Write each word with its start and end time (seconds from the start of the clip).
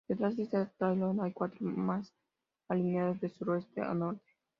Detrás 0.07 0.35
de 0.35 0.43
este 0.43 0.65
talayot, 0.79 1.19
hay 1.21 1.31
cuatro 1.31 1.59
más, 1.67 2.11
alineados 2.67 3.19
de 3.21 3.29
suroeste 3.29 3.81
a 3.83 3.93
nordeste. 3.93 4.31